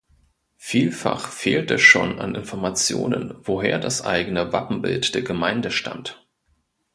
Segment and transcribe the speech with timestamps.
[0.57, 6.25] Vielfach fehlt es schon an Informationen, woher das eigene Wappenbild der Gemeinde stammt.